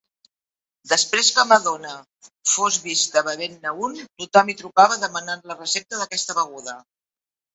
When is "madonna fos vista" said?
1.49-3.23